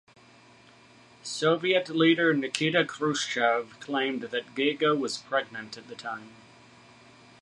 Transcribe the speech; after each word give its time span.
Soviet 1.21 1.87
leader 1.89 2.33
Nikita 2.33 2.83
Khrushchev 2.85 3.79
claimed 3.79 4.21
that 4.21 4.55
Gega 4.55 4.97
was 4.99 5.19
pregnant 5.19 5.77
at 5.77 5.87
the 5.89 5.93
time. 5.93 6.31